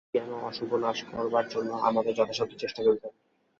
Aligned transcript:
অজ্ঞান 0.07 0.29
ও 0.33 0.47
অশুভ 0.49 0.69
নাশ 0.83 0.99
করবার 1.09 1.45
জন্য 1.49 1.71
আমাদের 1.87 2.13
যথাসাধ্য 2.15 2.53
চেষ্টা 2.63 2.81
করতে 2.85 3.05
হবে। 3.07 3.19